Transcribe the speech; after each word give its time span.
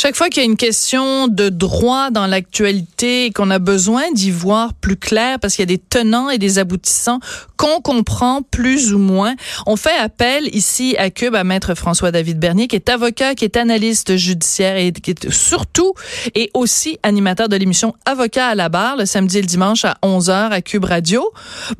Chaque 0.00 0.14
fois 0.14 0.28
qu'il 0.28 0.44
y 0.44 0.46
a 0.46 0.48
une 0.48 0.56
question 0.56 1.26
de 1.26 1.48
droit 1.48 2.12
dans 2.12 2.28
l'actualité 2.28 3.24
et 3.24 3.30
qu'on 3.32 3.50
a 3.50 3.58
besoin 3.58 4.04
d'y 4.12 4.30
voir 4.30 4.72
plus 4.74 4.94
clair 4.94 5.40
parce 5.40 5.56
qu'il 5.56 5.64
y 5.64 5.72
a 5.72 5.74
des 5.74 5.82
tenants 5.82 6.30
et 6.30 6.38
des 6.38 6.60
aboutissants 6.60 7.18
qu'on 7.56 7.80
comprend 7.80 8.42
plus 8.42 8.92
ou 8.94 9.00
moins, 9.00 9.34
on 9.66 9.74
fait 9.74 9.96
appel 9.98 10.54
ici 10.54 10.94
à 10.98 11.10
Cube 11.10 11.34
à 11.34 11.42
maître 11.42 11.74
François-David 11.74 12.38
Bernier 12.38 12.68
qui 12.68 12.76
est 12.76 12.88
avocat, 12.88 13.34
qui 13.34 13.44
est 13.44 13.56
analyste 13.56 14.16
judiciaire 14.16 14.76
et 14.76 14.92
qui 14.92 15.10
est 15.10 15.30
surtout 15.32 15.94
et 16.36 16.52
aussi 16.54 17.00
animateur 17.02 17.48
de 17.48 17.56
l'émission 17.56 17.96
Avocat 18.04 18.46
à 18.46 18.54
la 18.54 18.68
barre 18.68 18.96
le 18.96 19.04
samedi 19.04 19.38
et 19.38 19.40
le 19.40 19.48
dimanche 19.48 19.84
à 19.84 19.96
11h 20.04 20.50
à 20.52 20.62
Cube 20.62 20.84
Radio. 20.84 21.28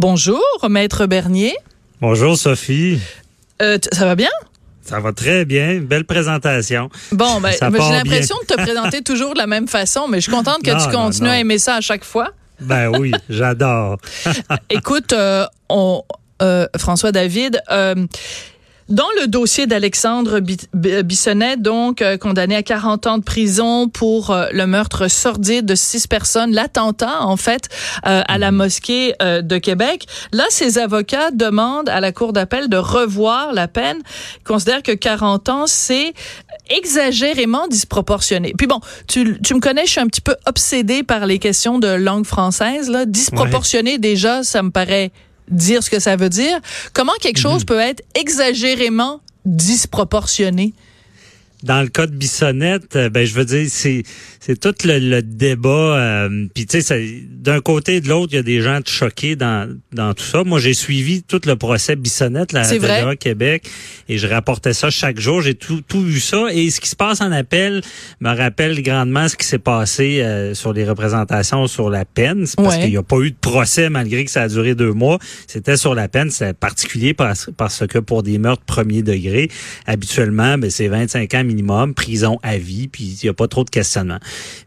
Bonjour 0.00 0.42
maître 0.68 1.06
Bernier. 1.06 1.54
Bonjour 2.00 2.36
Sophie. 2.36 2.98
Euh, 3.62 3.78
ça 3.92 4.06
va 4.06 4.16
bien? 4.16 4.30
Ça 4.88 5.00
va 5.00 5.12
très 5.12 5.44
bien. 5.44 5.80
Belle 5.80 6.04
présentation. 6.04 6.88
Bon, 7.12 7.42
ben, 7.42 7.52
j'ai 7.52 7.92
l'impression 7.92 8.36
de 8.40 8.46
te 8.46 8.54
présenter 8.54 9.02
toujours 9.04 9.34
de 9.34 9.38
la 9.38 9.46
même 9.46 9.68
façon, 9.68 10.08
mais 10.08 10.16
je 10.16 10.22
suis 10.22 10.32
contente 10.32 10.62
que 10.62 10.82
tu 10.82 10.90
continues 10.90 11.28
à 11.28 11.38
aimer 11.38 11.58
ça 11.58 11.74
à 11.74 11.80
chaque 11.82 12.04
fois. 12.04 12.30
Ben 12.58 12.88
oui, 12.98 13.12
j'adore. 13.28 13.98
Écoute, 14.70 15.12
euh, 15.12 15.46
on, 15.68 16.02
euh, 16.40 16.66
François 16.78 17.12
David, 17.12 17.60
euh, 17.70 18.06
dans 18.88 19.08
le 19.20 19.26
dossier 19.26 19.66
d'Alexandre 19.66 20.40
Bissonnet, 20.72 21.56
donc 21.56 22.00
euh, 22.00 22.16
condamné 22.16 22.56
à 22.56 22.62
40 22.62 23.06
ans 23.06 23.18
de 23.18 23.22
prison 23.22 23.88
pour 23.88 24.30
euh, 24.30 24.46
le 24.52 24.66
meurtre 24.66 25.08
sordide 25.08 25.66
de 25.66 25.74
six 25.74 26.06
personnes, 26.06 26.52
l'attentat 26.52 27.22
en 27.22 27.36
fait 27.36 27.68
euh, 28.06 28.22
à 28.26 28.38
la 28.38 28.50
mosquée 28.50 29.14
de 29.20 29.58
Québec, 29.58 30.06
là 30.32 30.44
ses 30.48 30.78
avocats 30.78 31.30
demandent 31.30 31.88
à 31.88 32.00
la 32.00 32.12
cour 32.12 32.32
d'appel 32.32 32.68
de 32.68 32.76
revoir 32.76 33.52
la 33.52 33.68
peine. 33.68 33.98
Ils 34.40 34.44
considèrent 34.44 34.82
que 34.82 34.92
40 34.92 35.48
ans 35.48 35.66
c'est 35.66 36.14
exagérément 36.70 37.66
disproportionné. 37.68 38.54
Puis 38.56 38.66
bon, 38.66 38.80
tu, 39.06 39.38
tu 39.42 39.54
me 39.54 39.60
connais, 39.60 39.86
je 39.86 39.92
suis 39.92 40.00
un 40.00 40.06
petit 40.06 40.20
peu 40.20 40.36
obsédée 40.46 41.02
par 41.02 41.26
les 41.26 41.38
questions 41.38 41.78
de 41.78 41.88
langue 41.88 42.26
française 42.26 42.88
là, 42.90 43.06
disproportionné 43.06 43.98
déjà, 43.98 44.42
ça 44.42 44.62
me 44.62 44.70
paraît 44.70 45.12
dire 45.50 45.82
ce 45.82 45.90
que 45.90 45.98
ça 45.98 46.16
veut 46.16 46.28
dire. 46.28 46.60
Comment 46.92 47.12
quelque 47.20 47.38
chose 47.38 47.60
mhm. 47.60 47.66
peut 47.66 47.80
être 47.80 48.02
exagérément 48.14 49.20
disproportionné? 49.44 50.74
Dans 51.62 51.82
le 51.82 51.88
cas 51.88 52.06
de 52.06 52.14
Bissonnette, 52.14 52.94
euh, 52.94 53.10
ben 53.10 53.26
je 53.26 53.34
veux 53.34 53.44
dire, 53.44 53.66
c'est 53.68 54.04
c'est 54.40 54.58
tout 54.58 54.74
le, 54.84 55.20
débat. 55.20 55.68
Euh, 55.68 56.46
Puis 56.54 56.66
tu 56.66 56.80
sais, 56.80 57.22
d'un 57.32 57.60
côté 57.60 57.96
et 57.96 58.00
de 58.00 58.08
l'autre, 58.08 58.32
il 58.32 58.36
y 58.36 58.38
a 58.38 58.42
des 58.42 58.60
gens 58.60 58.80
choqués 58.86 59.34
dans 59.34 59.68
dans 59.92 60.14
tout 60.14 60.24
ça. 60.24 60.44
Moi, 60.44 60.60
j'ai 60.60 60.74
suivi 60.74 61.22
tout 61.22 61.40
le 61.46 61.56
procès 61.56 61.96
Bissonnette, 61.96 62.52
la 62.52 62.62
Radio 62.62 63.16
Québec, 63.16 63.68
et 64.08 64.18
je 64.18 64.26
rapportais 64.28 64.72
ça 64.72 64.90
chaque 64.90 65.18
jour. 65.18 65.42
J'ai 65.42 65.54
tout 65.54 65.82
tout 65.86 66.02
vu 66.02 66.20
ça. 66.20 66.46
Et 66.52 66.70
ce 66.70 66.80
qui 66.80 66.88
se 66.88 66.96
passe 66.96 67.20
en 67.20 67.32
appel 67.32 67.82
me 68.20 68.34
rappelle 68.34 68.80
grandement 68.82 69.28
ce 69.28 69.36
qui 69.36 69.46
s'est 69.46 69.58
passé 69.58 70.20
euh, 70.22 70.54
sur 70.54 70.72
les 70.72 70.84
représentations 70.84 71.66
sur 71.66 71.90
la 71.90 72.04
peine, 72.04 72.44
parce 72.56 72.76
qu'il 72.76 72.90
n'y 72.90 72.96
a 72.96 73.02
pas 73.02 73.18
eu 73.18 73.32
de 73.32 73.36
procès 73.40 73.90
malgré 73.90 74.24
que 74.24 74.30
ça 74.30 74.42
a 74.42 74.48
duré 74.48 74.74
deux 74.74 74.92
mois. 74.92 75.18
C'était 75.46 75.76
sur 75.76 75.94
la 75.94 76.08
peine. 76.08 76.30
C'est 76.30 76.56
particulier 76.56 77.14
parce, 77.14 77.50
parce 77.56 77.86
que 77.86 77.98
pour 77.98 78.22
des 78.22 78.38
meurtres 78.38 78.64
premier 78.64 79.02
degré, 79.02 79.50
habituellement, 79.86 80.58
ben, 80.58 80.70
c'est 80.70 80.88
25 80.88 81.34
ans 81.34 81.44
minimum, 81.48 81.94
prison 81.94 82.38
à 82.42 82.58
vie, 82.58 82.88
puis 82.88 83.04
il 83.04 83.26
n'y 83.26 83.28
a 83.28 83.34
pas 83.34 83.48
trop 83.48 83.64
de 83.64 83.70
questionnement. 83.70 84.18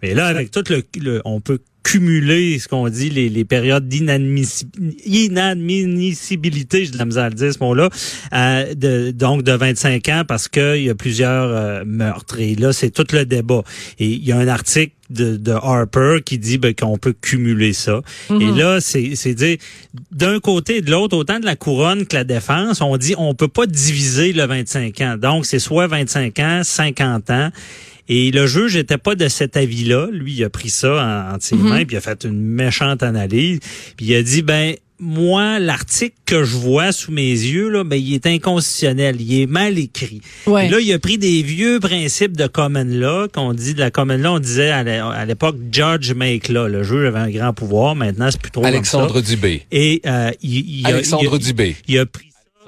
Mais 0.01 0.13
là, 0.13 0.27
avec 0.27 0.51
tout 0.51 0.63
le, 0.69 1.21
on 1.25 1.39
peut 1.39 1.59
cumuler 1.83 2.57
ce 2.59 2.67
qu'on 2.67 2.89
dit 2.89 3.09
les, 3.09 3.29
les 3.29 3.45
périodes 3.45 3.87
d'inadmissibilité, 3.87 6.85
j'ai 6.85 6.91
de 6.91 6.97
la 6.97 7.05
misère 7.05 7.23
à 7.23 7.29
le 7.29 7.35
dire 7.35 7.53
ce 7.53 7.59
mot-là, 7.59 7.89
euh, 8.33 8.75
de, 8.75 9.11
donc 9.11 9.43
de 9.43 9.51
25 9.51 10.09
ans 10.09 10.23
parce 10.27 10.47
qu'il 10.47 10.83
y 10.83 10.89
a 10.89 10.95
plusieurs 10.95 11.49
euh, 11.49 11.83
meurtres. 11.85 12.39
Et 12.39 12.55
là, 12.55 12.73
c'est 12.73 12.91
tout 12.91 13.05
le 13.11 13.25
débat. 13.25 13.63
Et 13.99 14.07
il 14.07 14.23
y 14.23 14.31
a 14.31 14.38
un 14.38 14.47
article 14.47 14.93
de, 15.09 15.38
de 15.38 15.51
Harper 15.51 16.19
qui 16.23 16.38
dit 16.38 16.57
ben, 16.57 16.73
qu'on 16.73 16.97
peut 16.97 17.15
cumuler 17.19 17.73
ça. 17.73 18.01
Et 18.29 18.33
mm-hmm. 18.33 18.57
là, 18.57 18.79
c'est 18.81 19.33
dire, 19.33 19.57
d'un 20.11 20.39
côté 20.39 20.77
et 20.77 20.81
de 20.81 20.91
l'autre, 20.91 21.17
autant 21.17 21.39
de 21.39 21.45
la 21.45 21.56
couronne 21.56 22.06
que 22.06 22.16
la 22.16 22.23
défense, 22.23 22.81
on 22.81 22.95
dit 22.97 23.16
on 23.17 23.33
peut 23.33 23.47
pas 23.47 23.66
diviser 23.66 24.33
le 24.33 24.45
25 24.45 25.01
ans. 25.01 25.17
Donc, 25.17 25.45
c'est 25.45 25.59
soit 25.59 25.88
25 25.88 26.39
ans, 26.39 26.61
50 26.63 27.29
ans. 27.29 27.50
Et 28.13 28.29
le 28.31 28.45
juge 28.45 28.75
n'était 28.75 28.97
pas 28.97 29.16
de 29.16 29.29
cet 29.29 29.55
avis-là. 29.55 30.09
Lui, 30.11 30.33
il 30.33 30.44
a 30.44 30.49
pris 30.49 30.69
ça 30.69 31.31
en, 31.33 31.39
ses 31.39 31.55
mhm. 31.55 31.69
mains, 31.69 31.85
puis 31.85 31.95
il 31.95 31.97
a 31.97 32.01
fait 32.01 32.25
une 32.25 32.41
méchante 32.41 33.03
analyse. 33.03 33.59
Puis 33.95 34.07
il 34.07 34.16
a 34.16 34.22
dit, 34.22 34.41
ben 34.41 34.75
moi, 34.99 35.59
l'article 35.59 36.17
que 36.25 36.44
je 36.44 36.57
vois 36.57 36.91
sous 36.91 37.13
mes 37.13 37.31
yeux, 37.31 37.69
là, 37.69 37.85
ben, 37.85 37.95
il 37.95 38.13
est 38.13 38.27
inconstitutionnel, 38.27 39.21
il 39.21 39.41
est 39.41 39.45
mal 39.45 39.79
écrit. 39.79 40.19
Et 40.45 40.67
là, 40.67 40.81
il 40.81 40.91
a 40.91 41.00
pris 41.00 41.19
des 41.19 41.41
vieux 41.41 41.79
principes 41.79 42.35
de 42.35 42.47
common 42.47 42.83
law, 42.83 43.29
qu'on 43.29 43.53
dit 43.53 43.75
de 43.75 43.79
la 43.79 43.91
common 43.91 44.17
law, 44.17 44.35
on 44.35 44.39
disait 44.39 44.71
à 44.71 45.25
l'époque 45.25 45.55
judge 45.71 46.11
make 46.11 46.50
law. 46.50 46.67
Le 46.67 46.83
juge 46.83 47.05
avait 47.05 47.19
un 47.19 47.29
grand 47.31 47.53
pouvoir, 47.53 47.95
maintenant 47.95 48.27
c'est 48.29 48.41
plutôt 48.41 48.66
Alexandre 48.66 49.21
Dubé. 49.21 49.63
Et 49.71 50.01
euh, 50.05 50.31
il, 50.41 50.85
Alexandre 50.85 51.38
Dubé. 51.38 51.77
Il 51.88 51.97
a 51.97 52.05
pris 52.05 52.27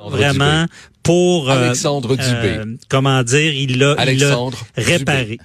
vraiment 0.10 0.68
pour 1.04 1.50
euh, 1.50 1.66
Alexandre 1.66 2.16
Dubé. 2.16 2.58
Euh, 2.58 2.78
comment 2.90 3.22
dire, 3.24 3.54
il 3.54 3.78
l'a 3.78 3.96
réparé 4.76 5.38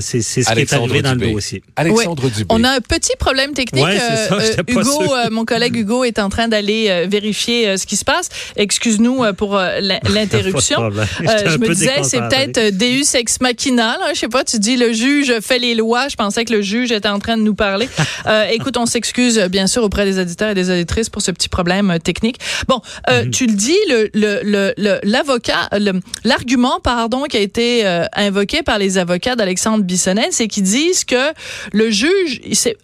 c'est 0.00 0.22
ce 0.22 0.52
qui 0.52 0.60
est 0.60 0.72
arrivé 0.72 1.02
dans 1.02 1.14
le 1.14 1.32
dossier. 1.32 1.62
Alexandre 1.76 2.30
Dubé. 2.30 2.46
On 2.48 2.64
a 2.64 2.70
un 2.70 2.80
petit 2.80 3.16
problème 3.18 3.52
technique. 3.52 3.84
Euh, 3.84 4.28
euh, 4.32 4.62
Hugo, 4.68 5.14
euh, 5.14 5.30
mon 5.30 5.44
collègue 5.44 5.76
Hugo 5.76 6.04
est 6.04 6.18
en 6.18 6.28
train 6.28 6.48
d'aller 6.48 7.06
vérifier 7.06 7.76
ce 7.76 7.86
qui 7.86 7.96
se 7.96 8.04
passe. 8.04 8.28
Excuse-nous 8.56 9.24
pour 9.34 9.56
l'interruption. 9.80 10.90
je 11.20 11.58
me 11.58 11.68
disais, 11.74 12.02
c'est 12.02 12.20
peut-être 12.20 12.76
Deus 12.76 13.14
ex 13.14 13.40
machina. 13.40 13.98
Là. 13.98 14.14
Je 14.14 14.20
sais 14.20 14.28
pas, 14.28 14.44
tu 14.44 14.58
dis 14.58 14.76
le 14.76 14.92
juge 14.92 15.32
fait 15.40 15.58
les 15.58 15.74
lois. 15.74 16.08
Je 16.08 16.16
pensais 16.16 16.44
que 16.44 16.52
le 16.52 16.62
juge 16.62 16.92
était 16.92 17.08
en 17.08 17.18
train 17.18 17.36
de 17.36 17.42
nous 17.42 17.54
parler. 17.54 17.88
écoute, 18.52 18.76
on 18.76 18.86
s'excuse 18.86 19.38
bien 19.50 19.66
sûr 19.66 19.82
auprès 19.82 20.04
des 20.04 20.18
auditeurs 20.18 20.50
et 20.50 20.54
des 20.54 20.70
auditrices 20.70 21.10
pour 21.10 21.22
ce 21.22 21.30
petit 21.30 21.48
problème 21.48 21.98
technique. 22.02 22.38
Bon, 22.66 22.80
mhm. 23.08 23.30
tu 23.30 23.46
le 23.46 23.54
dis, 23.54 23.76
l'avocat, 24.14 25.68
le, 25.72 26.00
l'argument, 26.24 26.80
pardon, 26.82 27.24
qui 27.24 27.36
a 27.36 27.40
été 27.40 27.84
invoqué 28.14 28.62
par 28.62 28.78
les 28.78 28.98
avocats 28.98 29.36
d'Alexandre 29.36 29.57
Alexandre 29.58 29.82
Bissonnette, 29.82 30.32
c'est 30.32 30.46
qu'ils 30.46 30.62
disent 30.62 31.02
que 31.02 31.32
le 31.72 31.90
juge, 31.90 32.40
c'est 32.52 32.76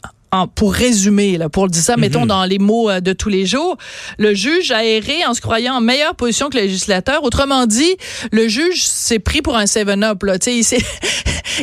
pour 0.57 0.75
résumer, 0.75 1.39
là, 1.39 1.49
pour 1.49 1.69
dire 1.69 1.83
ça, 1.83 1.97
mettons 1.97 2.23
mhm. 2.23 2.27
dans 2.27 2.45
les 2.45 2.59
mots 2.59 2.91
euh, 2.91 3.01
de 3.01 3.13
tous 3.13 3.29
les 3.29 3.47
jours, 3.47 3.77
le 4.19 4.35
juge 4.35 4.73
a 4.73 4.85
erré 4.85 5.25
en 5.25 5.35
se 5.35 5.41
croyant 5.41 5.75
en 5.75 5.81
meilleure 5.81 6.17
position 6.17 6.51
que 6.51 6.57
le 6.57 6.65
législateur. 6.65 7.23
Autrement 7.23 7.67
dit, 7.67 7.97
le 8.33 8.49
juge 8.49 8.85
s'est 8.85 9.21
pris 9.21 9.43
pour 9.43 9.57
un 9.57 9.65
7-up. 9.65 10.25
Il 10.49 10.65
s'est 10.65 10.83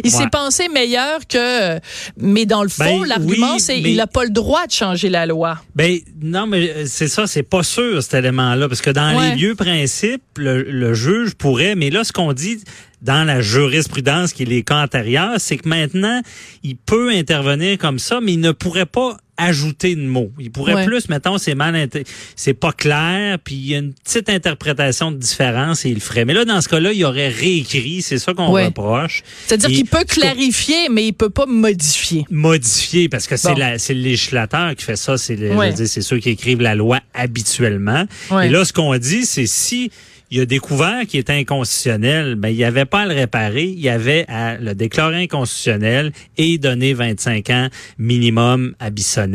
il 0.03 0.12
s'est 0.12 0.29
pensé 0.31 0.68
meilleur 0.69 1.19
que... 1.28 1.79
Mais 2.18 2.46
dans 2.46 2.63
le 2.63 2.69
fond, 2.69 3.02
ben 3.02 3.07
l'argument, 3.07 3.59
c'est 3.59 3.81
qu'il 3.81 3.96
n'a 3.96 4.07
pas 4.07 4.24
le 4.24 4.29
droit 4.29 4.66
de 4.68 4.72
changer 4.72 5.09
la 5.09 5.25
loi. 5.25 5.57
Ben 5.75 6.00
non, 6.22 6.47
mais 6.47 6.69
euh, 6.69 6.84
c'est 6.85 7.07
ça, 7.07 7.28
c'est 7.28 7.44
pas 7.44 7.63
sûr 7.63 8.02
cet 8.02 8.13
élément-là. 8.13 8.68
Parce 8.68 8.81
que 8.81 8.90
dans 8.90 9.19
les 9.19 9.35
lieux 9.35 9.56
principes, 9.56 10.24
le, 10.38 10.63
le 10.63 10.94
juge 10.94 11.35
pourrait... 11.35 11.75
Mais 11.75 11.90
là, 11.90 12.03
ce 12.03 12.12
qu'on 12.12 12.34
dit 12.34 12.59
dans 13.02 13.25
la 13.25 13.41
jurisprudence 13.41 14.34
qui 14.34 14.44
est 14.44 14.46
les 14.46 14.63
cas 14.63 14.84
antérieurs, 14.84 15.35
c'est 15.40 15.57
que 15.57 15.68
maintenant, 15.68 16.22
il 16.63 16.75
peut 16.75 17.09
intervenir 17.09 17.78
comme 17.78 17.97
ça, 17.97 18.19
mais 18.22 18.34
il 18.34 18.40
ne 18.40 18.52
pourrait 18.52 18.85
pas 18.85 19.18
ajouter 19.41 19.96
de 19.96 20.02
mots. 20.02 20.31
Il 20.40 20.52
pourrait 20.52 20.85
plus, 20.85 21.09
mettons, 21.09 21.38
c'est 21.38 21.56
mal, 21.56 21.90
c'est 22.35 22.53
pas 22.53 22.72
clair, 22.72 23.40
puis 23.44 23.56
il 23.56 23.68
y 23.68 23.75
a 23.75 23.79
une 23.79 23.94
petite 23.94 24.29
interprétation 24.29 25.12
de 25.12 25.18
différence 25.18 25.85
et 25.85 25.90
il 25.90 25.96
le 25.96 26.00
ferait. 26.00 26.25
Mais 26.25 26.34
là, 26.34 26.46
dans 26.46 26.62
ce 26.62 26.69
cas-là, 26.69 26.94
il 26.94 27.03
aurait 27.03 27.29
réécrit, 27.29 28.02
c'est 28.02 28.19
ça 28.19 28.34
qu'on 28.34 28.52
reproche. 28.52 29.24
C'est-à-dire 29.47 29.69
qu'il 29.69 29.88
peut 29.88 30.06
clarifier, 30.06 30.90
mais 30.90 31.07
il 31.07 31.13
peut 31.13 31.29
pas 31.29 31.46
modifier. 31.46 32.25
Modifier, 32.29 33.09
parce 33.09 33.28
que 33.28 33.35
c'est 33.35 33.56
le 33.56 33.94
législateur 33.94 34.75
qui 34.75 34.85
fait 34.85 34.96
ça, 34.96 35.18
c'est 35.18 35.38
c'est 35.75 36.02
ceux 36.02 36.19
qui 36.19 36.29
écrivent 36.29 36.62
la 36.62 36.75
loi 36.75 37.00
habituellement. 37.13 38.06
Et 38.44 38.50
là, 38.50 38.63
ce 38.66 38.73
qu'on 38.73 38.96
dit, 38.97 39.25
c'est 39.25 39.47
si 39.47 39.91
il 40.34 40.40
a 40.40 40.46
découvert 40.46 41.06
qu'il 41.06 41.19
était 41.19 41.34
inconstitutionnel, 41.34 42.35
ben 42.35 42.47
il 42.47 42.56
n'y 42.56 42.63
avait 42.63 42.85
pas 42.85 43.02
à 43.02 43.06
le 43.06 43.13
réparer, 43.13 43.66
il 43.66 43.81
y 43.81 43.90
avait 43.90 44.23
à 44.29 44.58
le 44.58 44.73
déclarer 44.73 45.23
inconstitutionnel 45.23 46.14
et 46.37 46.58
donner 46.58 46.94
25 46.94 47.49
ans 47.49 47.67
minimum 47.97 48.73
à 48.79 48.91
Bissonnette. 48.91 49.31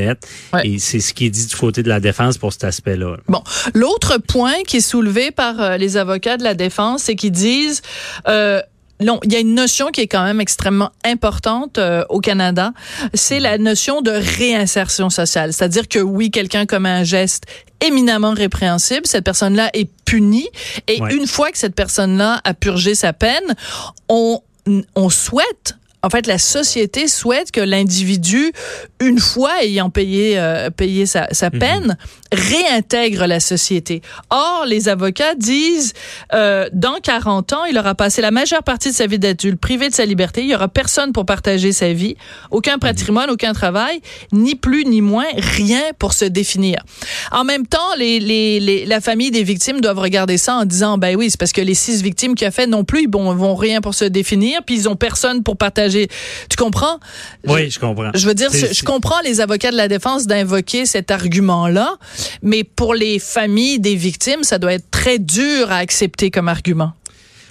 Et 0.64 0.78
c'est 0.78 1.00
ce 1.00 1.14
qui 1.14 1.26
est 1.26 1.30
dit 1.30 1.46
du 1.46 1.56
côté 1.56 1.82
de 1.82 1.88
la 1.88 2.00
défense 2.00 2.38
pour 2.38 2.52
cet 2.52 2.64
aspect-là. 2.64 3.16
Bon, 3.28 3.42
l'autre 3.74 4.18
point 4.18 4.62
qui 4.66 4.78
est 4.78 4.80
soulevé 4.80 5.30
par 5.30 5.60
euh, 5.60 5.76
les 5.76 5.96
avocats 5.96 6.36
de 6.36 6.44
la 6.44 6.54
défense, 6.54 7.04
c'est 7.04 7.16
qu'ils 7.16 7.32
disent 7.32 7.82
euh, 8.28 8.60
non, 9.00 9.20
il 9.24 9.32
y 9.32 9.36
a 9.36 9.40
une 9.40 9.54
notion 9.54 9.90
qui 9.90 10.00
est 10.00 10.06
quand 10.06 10.24
même 10.24 10.40
extrêmement 10.40 10.90
importante 11.04 11.78
euh, 11.78 12.04
au 12.08 12.20
Canada, 12.20 12.72
c'est 13.12 13.40
la 13.40 13.58
notion 13.58 14.00
de 14.00 14.10
réinsertion 14.10 15.10
sociale. 15.10 15.52
C'est-à-dire 15.52 15.86
que 15.88 15.98
oui, 15.98 16.30
quelqu'un 16.30 16.64
commet 16.66 16.88
un 16.88 17.04
geste 17.04 17.44
éminemment 17.84 18.32
répréhensible, 18.32 19.06
cette 19.06 19.24
personne-là 19.24 19.70
est 19.74 19.90
punie 20.06 20.48
et 20.88 20.98
une 21.10 21.26
fois 21.26 21.50
que 21.50 21.58
cette 21.58 21.74
personne-là 21.74 22.40
a 22.44 22.54
purgé 22.54 22.94
sa 22.94 23.12
peine, 23.12 23.54
on 24.08 24.40
on 24.96 25.10
souhaite 25.10 25.76
en 26.02 26.10
fait, 26.10 26.26
la 26.26 26.38
société 26.38 27.08
souhaite 27.08 27.50
que 27.50 27.60
l'individu, 27.60 28.52
une 29.00 29.18
fois 29.18 29.62
ayant 29.64 29.90
payé, 29.90 30.38
euh, 30.38 30.70
payé 30.70 31.06
sa, 31.06 31.26
sa 31.32 31.50
mhm. 31.50 31.58
peine, 31.58 31.98
réintègre 32.32 33.26
la 33.26 33.40
société. 33.40 34.02
Or, 34.30 34.64
les 34.66 34.88
avocats 34.88 35.34
disent, 35.34 35.92
euh, 36.34 36.68
dans 36.72 36.98
40 37.02 37.52
ans, 37.52 37.64
il 37.64 37.78
aura 37.78 37.94
passé 37.94 38.20
la 38.20 38.30
majeure 38.30 38.62
partie 38.62 38.90
de 38.90 38.94
sa 38.94 39.06
vie 39.06 39.18
d'adulte 39.18 39.60
privé 39.60 39.88
de 39.88 39.94
sa 39.94 40.04
liberté. 40.04 40.42
Il 40.42 40.48
y 40.48 40.54
aura 40.54 40.68
personne 40.68 41.12
pour 41.12 41.26
partager 41.26 41.72
sa 41.72 41.92
vie, 41.92 42.16
aucun 42.50 42.78
patrimoine, 42.78 43.30
aucun 43.30 43.52
travail, 43.52 44.00
ni 44.32 44.54
plus 44.54 44.84
ni 44.84 45.00
moins, 45.00 45.26
rien 45.36 45.82
pour 45.98 46.12
se 46.12 46.24
définir. 46.24 46.78
En 47.32 47.44
même 47.44 47.66
temps, 47.66 47.94
les, 47.98 48.20
les, 48.20 48.60
les, 48.60 48.86
la 48.86 49.00
famille 49.00 49.30
des 49.30 49.42
victimes 49.42 49.80
doivent 49.80 49.98
regarder 49.98 50.38
ça 50.38 50.56
en 50.56 50.64
disant, 50.64 50.98
ben 50.98 51.16
oui, 51.16 51.30
c'est 51.30 51.38
parce 51.38 51.52
que 51.52 51.60
les 51.60 51.74
six 51.74 52.02
victimes 52.02 52.34
qu'il 52.34 52.46
a 52.46 52.50
fait 52.50 52.66
non 52.66 52.84
plus, 52.84 53.02
ils 53.02 53.10
vont 53.10 53.54
rien 53.54 53.80
pour 53.80 53.94
se 53.94 54.04
définir, 54.04 54.60
puis 54.64 54.76
ils 54.76 54.88
ont 54.88 54.96
personne 54.96 55.42
pour 55.42 55.56
partager. 55.56 56.08
Tu 56.48 56.56
comprends? 56.56 56.98
Oui, 57.46 57.70
je, 57.70 57.78
comprends. 57.78 58.10
Je 58.14 58.26
veux 58.26 58.34
dire, 58.34 58.50
je 58.52 58.84
comprends 58.84 59.20
les 59.24 59.40
avocats 59.40 59.70
de 59.70 59.76
la 59.76 59.88
défense 59.88 60.26
d'invoquer 60.26 60.86
cet 60.86 61.10
argument-là, 61.10 61.96
mais 62.42 62.64
pour 62.64 62.94
les 62.94 63.18
familles 63.18 63.80
des 63.80 63.96
victimes, 63.96 64.42
ça 64.42 64.58
doit 64.58 64.74
être 64.74 64.90
très 64.90 65.18
dur 65.18 65.70
à 65.70 65.76
accepter 65.76 66.30
comme 66.30 66.48
argument. 66.48 66.92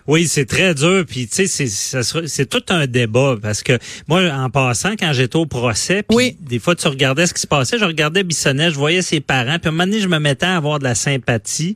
Oui, 0.07 0.27
c'est 0.27 0.45
très 0.45 0.75
dur. 0.75 1.03
Puis 1.07 1.27
tu 1.27 1.47
sais, 1.47 1.67
c'est 1.67 2.45
tout 2.45 2.63
un 2.69 2.85
débat 2.85 3.37
parce 3.41 3.63
que 3.63 3.77
moi, 4.07 4.21
en 4.31 4.49
passant, 4.49 4.91
quand 4.99 5.13
j'étais 5.13 5.35
au 5.35 5.47
procès, 5.47 6.03
puis 6.03 6.37
des 6.39 6.59
fois 6.59 6.75
tu 6.75 6.87
regardais 6.87 7.25
ce 7.25 7.33
qui 7.33 7.41
se 7.41 7.47
passait, 7.47 7.79
je 7.79 7.85
regardais 7.85 8.23
Bissonnette, 8.23 8.73
je 8.73 8.77
voyais 8.77 9.01
ses 9.01 9.19
parents, 9.19 9.57
puis 9.57 9.67
à 9.67 9.69
un 9.69 9.71
moment 9.71 9.85
donné, 9.85 9.99
je 9.99 10.07
me 10.07 10.19
mettais 10.19 10.45
à 10.45 10.57
avoir 10.57 10.79
de 10.79 10.83
la 10.83 10.95
sympathie. 10.95 11.75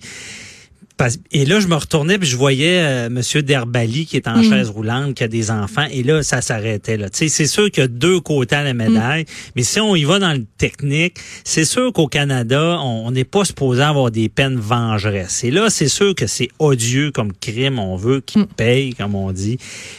Et 1.32 1.46
là, 1.46 1.60
je 1.60 1.68
me 1.68 1.76
retournais 1.76 2.18
puis 2.18 2.28
je 2.28 2.36
voyais 2.36 2.82
euh, 2.82 3.10
Monsieur 3.10 3.42
Derbali 3.42 4.06
qui 4.06 4.18
est 4.18 4.28
en 4.28 4.40
mm. 4.40 4.50
chaise 4.50 4.70
roulante, 4.70 5.14
qui 5.16 5.24
a 5.24 5.28
des 5.28 5.52
enfants. 5.52 5.86
Et 5.92 6.04
là, 6.04 6.24
ça 6.24 6.42
s'arrêtait. 6.42 6.98
Là, 6.98 7.08
c'est 7.12 7.30
sûr 7.30 7.72
qu'il 7.72 7.82
y 7.82 7.86
a 7.86 7.88
deux 7.88 8.20
côtés 8.20 8.56
à 8.56 8.64
la 8.64 8.74
médaille. 8.74 9.24
Mm. 9.24 9.52
Mais 9.56 9.64
si 9.64 9.80
on 9.80 9.96
y 9.96 10.04
va 10.04 10.20
dans 10.20 10.34
le 10.34 10.46
technique, 10.58 11.18
c'est 11.44 11.66
sûr 11.66 11.94
qu'au 11.94 12.08
Canada, 12.08 12.80
on 12.82 13.12
n'est 13.12 13.24
pas 13.24 13.46
supposé 13.46 13.82
avoir 13.82 14.12
des 14.12 14.30
peines 14.30 14.60
vengeresses. 14.60 15.44
Et 15.44 15.52
là, 15.52 15.70
c'est 15.70 15.88
sûr 15.88 16.16
que 16.16 16.28
c'est 16.28 16.50
odieux 16.60 17.12
comme 17.12 17.32
crime. 17.34 17.80
On 17.80 17.96
veut 17.96 18.22
qu'il 18.22 18.42
mm. 18.42 18.48
paye, 18.58 18.94
comme 18.94 19.16
on 19.16 19.32
dit. 19.32 19.58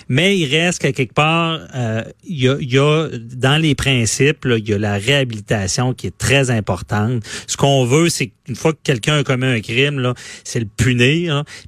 Mais 0.09 0.39
il 0.39 0.55
reste 0.55 0.83
que 0.83 0.89
quelque 0.89 1.15
part, 1.15 1.61
euh, 1.75 2.03
il 2.25 2.43
y, 2.43 2.49
a, 2.49 2.57
y, 2.61 2.79
a, 2.79 3.09
dans 3.35 3.61
les 3.61 3.75
principes, 3.75 4.47
il 4.47 4.69
y 4.69 4.75
a 4.75 4.79
la 4.79 4.95
réhabilitation 4.95 5.95
qui 5.95 6.07
est 6.09 6.17
très 6.17 6.51
importante. 6.51 7.23
Ce 7.47 7.57
qu'on 7.57 7.85
veut, 7.85 8.09
c'est 8.09 8.33
qu'une 8.51 8.57
fois 8.57 8.73
que 8.73 8.79
quelqu'un 8.83 9.19
a 9.19 9.25
commis 9.25 9.47
un 9.47 9.61
crime, 9.61 10.01
là, 10.01 10.15
c'est 10.45 10.61
le 10.61 10.67
plus 10.67 10.91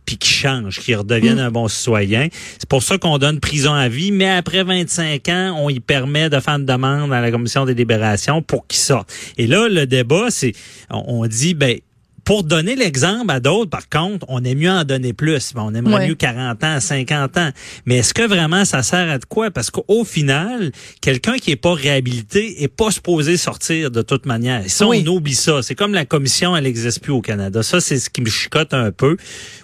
puis 0.04 0.16
qui 0.18 0.28
change, 0.28 0.80
qui 0.80 0.94
redevienne 0.94 1.36
mm. 1.36 1.46
un 1.46 1.50
bon 1.50 1.68
citoyen. 1.68 2.28
C'est 2.58 2.68
pour 2.68 2.82
ça 2.82 2.98
qu'on 2.98 3.18
donne 3.18 3.40
prison 3.40 3.72
à 3.72 3.88
vie, 3.88 4.10
mais 4.10 4.28
après 4.28 4.64
25 4.64 5.28
ans, 5.28 5.56
on 5.58 5.68
y 5.68 5.80
permet 5.80 6.28
de 6.28 6.40
faire 6.40 6.54
une 6.54 6.66
demande 6.66 7.12
à 7.12 7.20
la 7.20 7.30
commission 7.30 7.64
des 7.64 7.74
libérations 7.74 8.42
pour 8.42 8.66
qu'il 8.66 8.78
sorte. 8.78 9.12
Et 9.38 9.46
là, 9.46 9.68
le 9.68 9.86
débat, 9.86 10.26
c'est, 10.30 10.52
on 10.90 11.26
dit, 11.26 11.54
ben, 11.54 11.78
pour 12.24 12.44
donner 12.44 12.76
l'exemple 12.76 13.30
à 13.30 13.40
d'autres, 13.40 13.70
par 13.70 13.88
contre, 13.88 14.24
on 14.28 14.44
est 14.44 14.54
mieux 14.54 14.70
en 14.70 14.84
donner 14.84 15.12
plus. 15.12 15.52
on 15.56 15.74
aimerait 15.74 16.08
mieux 16.08 16.14
40 16.14 16.62
ans, 16.64 16.80
50 16.80 17.36
ans. 17.38 17.50
Mais 17.86 17.98
est-ce 17.98 18.14
que 18.14 18.22
vraiment 18.22 18.64
ça 18.64 18.82
sert 18.82 19.10
à 19.10 19.18
de 19.18 19.24
quoi? 19.24 19.50
Parce 19.50 19.70
qu'au 19.70 20.04
final, 20.04 20.72
quelqu'un 21.00 21.36
qui 21.36 21.50
est 21.50 21.56
pas 21.56 21.74
réhabilité 21.74 22.62
est 22.62 22.68
pas 22.68 22.90
supposé 22.90 23.36
sortir 23.36 23.90
de 23.90 24.02
toute 24.02 24.26
manière. 24.26 24.62
Si 24.66 24.82
on 24.82 24.92
oublie 24.92 25.34
ça, 25.34 25.62
c'est 25.62 25.74
comme 25.74 25.94
la 25.94 26.04
commission, 26.04 26.56
elle 26.56 26.64
n'existe 26.64 27.00
plus 27.00 27.12
au 27.12 27.20
Canada. 27.20 27.62
Ça, 27.62 27.80
c'est 27.80 27.98
ce 27.98 28.10
qui 28.10 28.20
me 28.20 28.30
chicote 28.30 28.74
un 28.74 28.92
peu. 28.92 29.16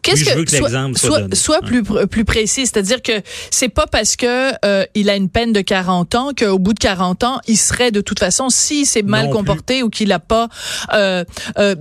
Qu'est-ce 0.02 0.24
que, 0.24 0.30
je 0.30 0.36
veux 0.36 0.44
que 0.44 0.52
l'exemple 0.52 0.98
soit, 0.98 1.34
soit, 1.34 1.34
soit 1.34 1.60
plus, 1.62 1.82
plus 1.82 2.24
précis. 2.24 2.66
C'est-à-dire 2.66 3.02
que 3.02 3.20
c'est 3.50 3.68
pas 3.68 3.86
parce 3.86 4.16
que 4.16 4.52
euh, 4.64 4.84
il 4.94 5.10
a 5.10 5.16
une 5.16 5.28
peine 5.28 5.52
de 5.52 5.60
40 5.60 6.14
ans 6.14 6.30
qu'au 6.36 6.58
bout 6.58 6.74
de 6.74 6.78
40 6.78 7.24
ans, 7.24 7.40
il 7.46 7.56
serait 7.56 7.90
de 7.90 8.00
toute 8.00 8.18
façon, 8.18 8.48
si 8.48 8.84
s'est 8.84 9.02
mal 9.02 9.30
comporté 9.30 9.82
ou 9.82 9.90
qu'il 9.90 10.12
a 10.12 10.18
pas 10.18 10.48
euh, 10.92 11.24
euh, 11.58 11.74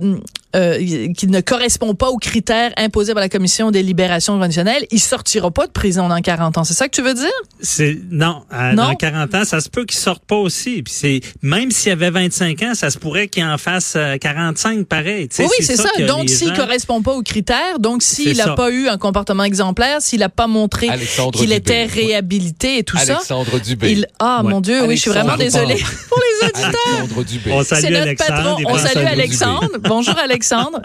euh, 0.56 1.12
qui 1.12 1.26
ne 1.26 1.42
correspond 1.42 1.94
pas 1.94 2.08
aux 2.08 2.16
critères 2.16 2.72
imposés 2.78 3.12
par 3.12 3.20
la 3.20 3.28
Commission 3.28 3.70
des 3.70 3.82
libérations 3.82 4.38
conditionnelles, 4.40 4.86
il 4.90 4.98
sortira 4.98 5.50
pas 5.50 5.66
de 5.66 5.72
prison 5.72 6.08
dans 6.08 6.18
40 6.22 6.56
ans. 6.56 6.64
C'est 6.64 6.72
ça 6.72 6.88
que 6.88 6.96
tu 6.96 7.02
veux 7.02 7.12
dire? 7.12 7.28
C'est 7.60 7.98
non, 8.10 8.44
Dans 8.74 8.94
40 8.94 9.34
ans, 9.34 9.44
ça 9.44 9.60
se 9.60 9.68
peut 9.68 9.84
qu'il 9.84 9.98
sorte 9.98 10.24
pas 10.24 10.36
aussi. 10.36 10.82
Puis 10.82 10.94
c'est 10.96 11.20
même 11.42 11.70
s'il 11.70 11.92
avait 11.92 12.08
25 12.08 12.62
ans, 12.62 12.74
ça 12.74 12.88
se 12.88 12.96
pourrait 12.96 13.28
qu'il 13.28 13.44
en 13.44 13.58
fasse 13.58 13.98
45 14.22 14.78
euh, 14.78 14.84
pareil. 14.84 15.28
oui, 15.38 15.46
c'est 15.60 15.76
ça. 15.76 15.90
Donc 16.06 16.30
s'il 16.30 16.54
correspond 16.54 17.02
pas 17.02 17.12
aux 17.12 17.22
critères, 17.22 17.78
donc 17.78 18.02
s'il 18.02 18.38
n'a 18.38 18.54
pas 18.54 18.70
eu 18.70 18.88
un 18.88 18.96
comportement 18.96 19.44
exemplaire, 19.44 20.00
s'il 20.00 20.20
n'a 20.20 20.30
pas 20.30 20.46
montré 20.46 20.88
qu'il 21.34 21.52
était 21.52 21.84
réhabilité 21.84 22.78
et 22.78 22.84
tout 22.84 22.96
ça. 22.96 23.16
Alexandre 23.16 23.60
Dubé. 23.60 23.92
Il... 23.92 24.06
Ah 24.18 24.42
mon 24.42 24.62
Dieu, 24.62 24.86
oui, 24.86 24.96
je 24.96 25.02
suis 25.02 25.10
vraiment 25.10 25.36
désolée 25.36 25.76
pour 26.08 26.18
les 26.18 26.48
auditeurs. 26.48 26.72
Alexandre 26.96 27.24
Dubé. 27.24 27.52
On 27.52 27.62
salue 27.62 27.94
Alexandre. 27.94 28.60
On 28.64 28.78
salue 28.78 29.06
Alexandre. 29.06 29.68
Bonjour 29.82 30.16
Alexandre. 30.16 30.37
Alexandre? 30.38 30.82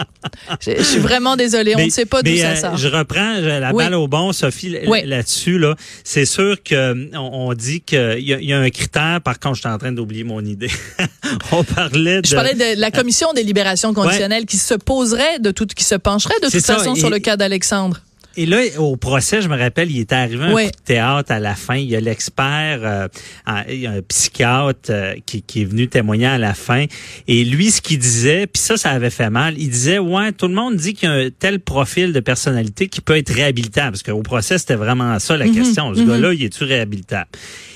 Je, 0.59 0.81
suis 0.81 0.99
vraiment 0.99 1.35
désolée. 1.35 1.75
On 1.77 1.85
ne 1.85 1.89
sait 1.89 2.05
pas 2.05 2.23
d'où 2.23 2.35
ça 2.35 2.49
euh, 2.49 2.55
sort. 2.55 2.77
Je 2.77 2.87
reprends 2.87 3.39
la 3.39 3.71
balle 3.71 3.93
au 3.93 4.07
bon, 4.07 4.33
Sophie, 4.33 4.69
là-dessus. 4.69 5.59
Là, 5.59 5.75
c'est 6.03 6.25
sûr 6.25 6.61
que 6.63 7.15
on, 7.15 7.53
dit 7.53 7.81
qu'il 7.81 8.19
y, 8.19 8.45
y, 8.45 8.53
a 8.53 8.59
un 8.59 8.69
critère. 8.69 9.21
Par 9.21 9.39
contre, 9.39 9.55
je 9.55 9.61
suis 9.61 9.69
en 9.69 9.77
train 9.77 9.91
d'oublier 9.91 10.23
mon 10.23 10.43
idée. 10.43 10.71
on 11.51 11.63
parlait 11.63 12.21
de... 12.21 12.27
Je 12.27 12.35
parlais 12.35 12.55
de 12.55 12.79
la 12.79 12.91
commission 12.91 13.31
des 13.33 13.43
libérations 13.43 13.93
conditionnelles 13.93 14.45
qui 14.45 14.57
se 14.57 14.73
poserait 14.73 15.39
de 15.39 15.51
tout, 15.51 15.67
qui 15.67 15.83
se 15.83 15.95
pencherait 15.95 16.39
de 16.41 16.49
toute 16.49 16.65
façon 16.65 16.95
sur 16.95 17.09
le 17.09 17.19
cas 17.19 17.37
d'Alexandre. 17.37 18.01
Et 18.35 18.45
là, 18.45 18.61
au 18.79 18.95
procès, 18.95 19.41
je 19.41 19.47
me 19.47 19.57
rappelle, 19.57 19.91
il 19.91 19.99
est 19.99 20.11
arrivé 20.11 20.43
un 20.43 20.51
coup 20.51 20.57
de 20.57 20.83
théâtre 20.83 21.31
à 21.31 21.39
la 21.39 21.55
fin. 21.55 21.75
Il 21.75 21.89
y 21.89 21.95
a 21.95 21.99
l'expert, 21.99 22.79
euh, 22.81 23.07
un 23.45 24.01
psychiatre 24.07 24.89
euh, 24.89 25.15
qui, 25.25 25.43
qui, 25.43 25.61
est 25.61 25.65
venu 25.65 25.87
témoigner 25.87 26.25
à 26.25 26.37
la 26.39 26.55
fin. 26.55 26.85
Et 27.27 27.45
lui, 27.45 27.69
ce 27.69 27.81
qu'il 27.81 27.99
disait, 27.99 28.47
puis 28.47 28.61
ça, 28.61 28.75
ça 28.75 28.89
avait 28.89 29.11
fait 29.11 29.29
mal, 29.29 29.55
il 29.57 29.69
disait, 29.69 29.99
ouais, 29.99 30.31
tout 30.31 30.47
le 30.47 30.55
monde 30.55 30.75
dit 30.75 30.93
qu'il 30.93 31.09
y 31.09 31.11
a 31.11 31.15
un 31.15 31.29
tel 31.29 31.59
profil 31.59 32.11
de 32.11 32.19
personnalité 32.19 32.87
qui 32.87 33.01
peut 33.01 33.17
être 33.17 33.31
réhabilitable. 33.31 33.91
Parce 33.91 34.03
qu'au 34.03 34.23
procès, 34.23 34.57
c'était 34.57 34.75
vraiment 34.75 35.19
ça 35.19 35.37
la 35.37 35.45
mhm. 35.45 35.55
question. 35.55 35.93
Ce 35.93 36.01
mhm. 36.01 36.07
gars-là, 36.07 36.33
il 36.33 36.43
est-tu 36.43 36.63
réhabilitable? 36.63 37.29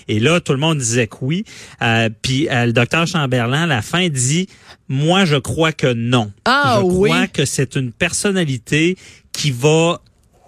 Et 0.08 0.20
là, 0.20 0.40
tout 0.40 0.54
le 0.54 0.60
monde 0.60 0.80
disait 0.80 1.06
que 1.06 1.18
oui. 1.22 1.44
Euh, 1.82 2.10
puis 2.22 2.48
le 2.50 2.72
docteur 2.72 3.06
Chamberlain, 3.06 3.64
à 3.64 3.68
la 3.68 3.82
fin, 3.82 4.08
dit, 4.08 4.48
moi, 4.88 5.26
je 5.26 5.36
crois 5.36 5.74
que 5.74 5.94
non. 5.94 6.32
Ah, 6.46 6.80
je 6.82 6.88
crois 6.88 7.28
que 7.28 7.46
c'est 7.46 7.76
une 7.76 7.92
personnalité 7.92 8.98
qui 9.34 9.52
va 9.52 10.02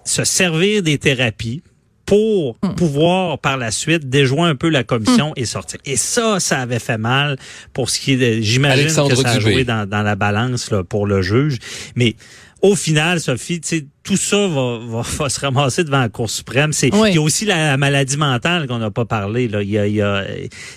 se 0.09 0.23
servir 0.23 0.81
des 0.81 0.97
thérapies 0.97 1.61
pour 2.05 2.57
hmm. 2.63 2.73
pouvoir 2.73 3.37
par 3.37 3.57
la 3.57 3.69
suite 3.69 4.09
déjoindre 4.09 4.49
un 4.49 4.55
peu 4.55 4.69
la 4.69 4.83
commission 4.83 5.31
et 5.35 5.45
sortir. 5.45 5.79
Et 5.85 5.95
ça, 5.95 6.39
ça 6.39 6.59
avait 6.59 6.79
fait 6.79 6.97
mal 6.97 7.37
pour 7.71 7.91
ce 7.91 7.99
qui 7.99 8.13
est 8.13 8.41
j'imagine 8.41 8.87
que 8.87 9.15
ça 9.15 9.29
a 9.29 9.39
joué 9.39 9.63
dans, 9.63 9.87
dans, 9.87 10.01
la 10.01 10.15
balance 10.15 10.71
là, 10.71 10.83
pour 10.83 11.05
le 11.05 11.21
juge. 11.21 11.59
Mais 11.95 12.15
au 12.63 12.75
final, 12.75 13.19
Sophie, 13.19 13.61
tout 14.01 14.17
ça 14.17 14.47
va, 14.47 14.79
va, 15.03 15.29
se 15.29 15.39
ramasser 15.39 15.83
devant 15.83 15.99
la 15.99 16.09
Cour 16.09 16.31
suprême. 16.31 16.73
C'est 16.73 16.87
il 16.87 17.13
y 17.13 17.17
a 17.19 17.21
aussi 17.21 17.45
la, 17.45 17.77
maladie 17.77 18.17
mentale 18.17 18.67
qu'on 18.67 18.79
n'a 18.79 18.89
pas 18.89 19.05
parlé. 19.05 19.47
Là. 19.47 19.61
Il 19.61 19.69
y 19.69 19.77
a, 19.77 19.85
il 19.85 19.93
y 19.93 20.01
a 20.01 20.25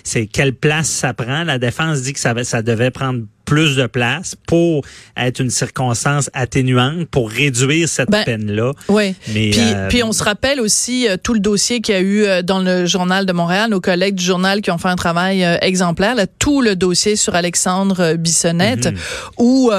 c'est 0.03 0.27
quelle 0.27 0.53
place 0.53 0.87
ça 0.87 1.15
prend? 1.15 1.43
La 1.43 1.57
défense 1.57 2.03
dit 2.03 2.13
que 2.13 2.19
ça, 2.19 2.35
ça 2.43 2.61
devait 2.61 2.91
prendre 2.91 3.23
plus 3.45 3.75
de 3.75 3.85
place 3.87 4.35
pour 4.47 4.83
être 5.17 5.39
une 5.39 5.49
circonstance 5.49 6.29
atténuante 6.33 7.07
pour 7.09 7.29
réduire 7.29 7.87
cette 7.89 8.09
ben, 8.09 8.23
peine-là. 8.23 8.71
Oui. 8.87 9.15
Mais 9.33 9.49
puis, 9.51 9.61
euh, 9.61 9.87
puis 9.89 10.03
on 10.03 10.11
se 10.11 10.23
rappelle 10.23 10.59
aussi 10.59 11.07
euh, 11.07 11.17
tout 11.21 11.33
le 11.33 11.39
dossier 11.39 11.81
qu'il 11.81 11.95
y 11.95 11.97
a 11.97 12.01
eu 12.01 12.23
euh, 12.23 12.41
dans 12.41 12.59
le 12.59 12.85
journal 12.85 13.25
de 13.25 13.33
Montréal, 13.33 13.69
nos 13.69 13.81
collègues 13.81 14.15
du 14.15 14.25
journal 14.25 14.61
qui 14.61 14.71
ont 14.71 14.77
fait 14.77 14.87
un 14.87 14.95
travail 14.95 15.43
exemplaire, 15.61 16.15
là, 16.15 16.25
tout 16.27 16.61
le 16.61 16.75
dossier 16.75 17.15
sur 17.15 17.35
Alexandre 17.35 18.15
Bissonnette, 18.15 18.87
mhm. 18.87 18.97
où 19.37 19.71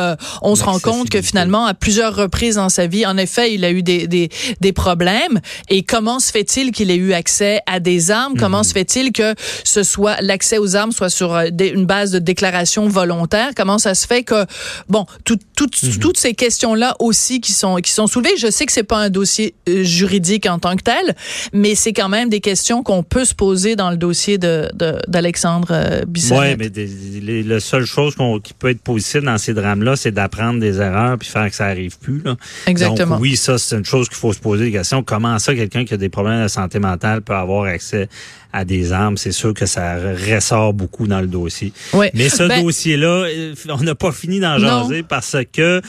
on 0.43 0.55
se 0.55 0.65
rend 0.65 0.79
compte 0.79 1.09
que 1.11 1.23
finalement, 1.23 1.67
à 1.67 1.75
plusieurs 1.75 2.15
reprises 2.15 2.57
dans 2.57 2.69
sa 2.69 2.87
vie, 2.87 3.07
en 3.07 3.17
effet, 3.17 3.55
il 3.55 3.65
a 3.65 3.71
eu 3.71 3.83
des, 3.83 4.07
des, 4.07 4.29
des 4.61 4.73
problèmes. 4.73 5.41
Et 5.69 5.83
comment 5.83 6.21
se 6.21 6.31
fait-il 6.31 6.73
qu'il 6.73 6.91
ait 6.91 6.97
eu 6.97 7.13
accès 7.13 7.61
à 7.67 7.81
des 7.81 8.11
armes? 8.11 8.35
Comment 8.39 8.59
mhm. 8.59 8.65
se 8.65 8.73
fait-il 8.73 9.13
que 9.13 9.35
ce 9.65 9.83
soit 9.83 10.21
l'accès 10.21 10.59
aux 10.59 10.77
armes 10.77 10.93
soit 10.93 11.11
sur 11.11 11.35
une 11.37 11.87
base 11.87 12.11
de 12.11 12.19
déclaration 12.19 12.89
volontaire? 12.89 13.54
Comment 13.55 13.79
ça 13.79 13.95
se 13.95 14.07
fait 14.07 14.23
que 14.23 14.47
bon, 14.89 15.07
tout, 15.25 15.39
mhm. 15.59 15.99
toutes 16.01 16.17
ces 16.17 16.35
questions-là 16.35 16.97
aussi 16.99 17.41
qui 17.41 17.53
sont 17.53 17.77
qui 17.77 17.91
sont 17.91 18.07
soulevées. 18.07 18.37
Je 18.39 18.51
sais 18.51 18.67
que 18.67 18.73
c'est 18.73 18.83
pas 18.83 18.99
un 18.99 19.11
dossier 19.11 19.55
euh, 19.69 19.85
juridique 19.85 20.47
en 20.47 20.59
tant 20.59 20.77
que 20.77 20.83
tel, 20.83 21.15
mais 21.53 21.75
c'est 21.75 21.93
quand 21.93 22.09
même 22.09 22.29
des 22.29 22.41
questions 22.41 22.83
qu'on 22.83 23.03
peut 23.03 23.25
se 23.25 23.35
poser 23.35 23.77
dans 23.77 23.91
le 23.91 23.97
dossier 23.97 24.39
de 24.39 24.71
d'Alexandre 25.09 25.69
euh, 25.71 26.03
Oui, 26.07 26.57
mais 26.59 27.43
la 27.43 27.61
seule 27.61 27.85
chose 27.85 28.15
qui 28.43 28.55
peut 28.55 28.71
être 28.71 28.81
possible 28.81 29.27
dans 29.27 29.39
ces 29.39 29.55
drames-là, 29.55 29.97
c'est 29.97 30.13
d'apprendre 30.13 30.61
des 30.61 30.81
erreurs 30.81 31.19
puis 31.19 31.29
faire 31.29 31.49
que 31.49 31.57
ça 31.57 31.67
arrive 31.67 31.99
plus. 31.99 32.23
Là. 32.25 32.37
Exactement. 32.67 33.15
Donc, 33.15 33.23
oui, 33.23 33.37
ça 33.37 33.59
c'est 33.59 33.77
une 33.77 33.85
chose 33.85 34.09
qu'il 34.09 34.19
faut 34.19 34.33
se 34.33 34.41
poser 34.41 34.67
des 34.67 34.73
questions. 34.73 35.03
Comment 35.03 35.39
ça, 35.39 35.55
quelqu'un 35.55 35.85
qui 35.85 35.95
a 35.95 35.97
des 35.97 36.09
problèmes 36.09 36.43
de 36.43 36.49
santé 36.49 36.79
mentale 36.79 37.23
peut 37.23 37.35
avoir 37.35 37.65
accès 37.65 38.09
à 38.55 38.65
des 38.65 38.93
armes, 38.93 39.17
c'est 39.17 39.33
sûr 39.33 39.53
que 39.53 39.67
ça 39.67 39.97
ressort 39.97 40.73
beaucoup 40.75 41.09
dans 41.09 41.21
le 41.21 41.27
dossier. 41.27 41.73
Oui. 41.93 42.07
Mais 42.15 42.29
ce 42.29 42.45
ben 42.45 42.63
dossier-là, 42.63 43.27
euh, 43.27 43.55
on 43.69 43.83
n'a 43.83 43.97
pas 43.97 44.13
fini 44.13 44.39
d'en 44.39 44.59
jaser 44.59 45.03
parce 45.03 45.37
que 45.53 45.83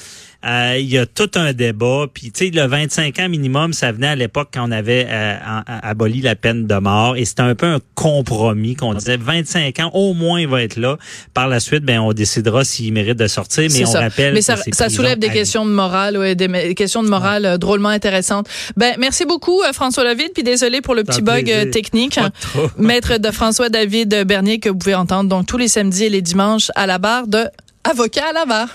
Euh, 0.45 0.77
il 0.79 0.87
y 0.87 0.97
a 0.97 1.05
tout 1.05 1.29
un 1.35 1.53
débat. 1.53 2.05
Puis, 2.13 2.31
tu 2.31 2.45
sais, 2.45 2.51
le 2.51 2.67
25 2.67 3.19
ans 3.19 3.29
minimum, 3.29 3.73
ça 3.73 3.91
venait 3.91 4.07
à 4.07 4.15
l'époque 4.15 4.49
quand 4.53 4.67
on 4.67 4.71
avait 4.71 5.07
euh, 5.09 5.37
aboli 5.65 6.21
la 6.21 6.35
peine 6.35 6.67
de 6.67 6.75
mort. 6.75 7.17
Et 7.17 7.25
c'était 7.25 7.41
un 7.41 7.55
peu 7.55 7.65
un 7.65 7.79
compromis 7.95 8.75
qu'on 8.75 8.93
disait 8.93 9.17
25 9.17 9.79
ans, 9.79 9.91
au 9.93 10.13
moins, 10.13 10.39
il 10.39 10.47
va 10.47 10.61
être 10.61 10.75
là. 10.75 10.97
Par 11.33 11.47
la 11.47 11.59
suite, 11.59 11.83
ben, 11.83 11.99
on 11.99 12.13
décidera 12.13 12.63
s'il 12.63 12.93
mérite 12.93 13.17
de 13.17 13.27
sortir. 13.27 13.69
Mais 13.71 13.87
on 13.87 13.91
rappelle 13.91 14.33
Mais 14.33 14.41
ça, 14.41 14.55
ça 14.71 14.89
soulève 14.89 15.17
des 15.17 15.29
questions 15.29 15.65
de 15.65 15.71
morale, 15.71 16.17
ouais, 16.17 16.35
des 16.35 16.75
questions 16.75 17.01
de 17.01 17.09
morale 17.09 17.45
euh, 17.45 17.57
drôlement 17.57 17.89
intéressantes. 17.89 18.47
Ben, 18.77 18.95
merci 18.99 19.25
beaucoup, 19.25 19.61
François 19.73 20.03
David. 20.03 20.31
Puis 20.33 20.43
désolé 20.43 20.81
pour 20.81 20.93
le 20.93 21.03
petit 21.03 21.21
bug 21.21 21.71
technique. 21.71 22.19
Maître 22.77 23.17
de 23.17 23.31
François 23.31 23.69
David 23.69 24.23
Bernier 24.25 24.59
que 24.59 24.69
vous 24.69 24.77
pouvez 24.77 24.95
entendre 24.95 25.29
donc 25.29 25.47
tous 25.47 25.57
les 25.57 25.67
samedis 25.67 26.05
et 26.05 26.09
les 26.09 26.21
dimanches 26.21 26.71
à 26.75 26.85
la 26.85 26.99
barre 26.99 27.27
de 27.27 27.45
Avocat 27.83 28.29
à 28.29 28.33
la 28.33 28.45
barre. 28.45 28.69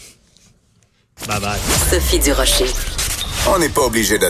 Bye 1.26 1.40
bye. 1.40 1.58
Sophie 1.90 2.18
Durocher. 2.18 2.66
On 3.48 3.58
n'est 3.58 3.68
pas 3.68 3.82
obligé 3.82 4.14
de 4.14 4.18